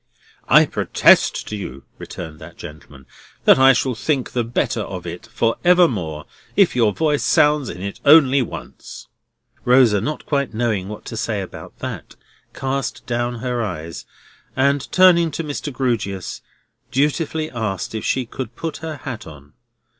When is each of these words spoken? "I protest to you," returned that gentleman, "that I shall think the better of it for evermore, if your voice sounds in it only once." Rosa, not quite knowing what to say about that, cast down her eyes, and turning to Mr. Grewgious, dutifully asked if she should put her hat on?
"I 0.47 0.65
protest 0.65 1.47
to 1.49 1.55
you," 1.55 1.83
returned 1.99 2.39
that 2.39 2.57
gentleman, 2.57 3.05
"that 3.45 3.59
I 3.59 3.71
shall 3.73 3.93
think 3.93 4.31
the 4.31 4.43
better 4.43 4.79
of 4.81 5.05
it 5.05 5.27
for 5.27 5.57
evermore, 5.63 6.25
if 6.55 6.75
your 6.75 6.91
voice 6.91 7.21
sounds 7.23 7.69
in 7.69 7.83
it 7.83 7.99
only 8.03 8.41
once." 8.41 9.07
Rosa, 9.63 10.01
not 10.01 10.25
quite 10.25 10.55
knowing 10.55 10.87
what 10.89 11.05
to 11.05 11.15
say 11.15 11.39
about 11.39 11.77
that, 11.81 12.15
cast 12.55 13.05
down 13.05 13.41
her 13.45 13.61
eyes, 13.61 14.07
and 14.55 14.91
turning 14.91 15.29
to 15.29 15.43
Mr. 15.43 15.71
Grewgious, 15.71 16.41
dutifully 16.89 17.51
asked 17.51 17.93
if 17.93 18.03
she 18.03 18.27
should 18.35 18.55
put 18.55 18.77
her 18.77 18.95
hat 18.97 19.27
on? 19.27 19.53